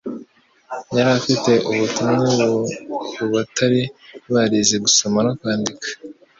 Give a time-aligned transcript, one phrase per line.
[0.95, 2.27] Yari afite ubutumwa
[3.11, 3.81] ku batari
[4.33, 5.87] barize gusoma no kwandika